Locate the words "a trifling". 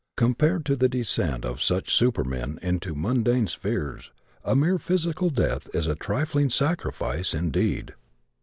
5.85-6.49